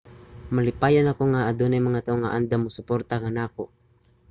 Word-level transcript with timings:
malipayon 0.55 1.07
ako 1.11 1.23
nga 1.31 1.45
adunay 1.49 1.81
mga 1.87 2.03
tawo 2.05 2.17
nga 2.21 2.33
andam 2.37 2.59
mosuporta 2.63 3.15
kanako 3.23 3.63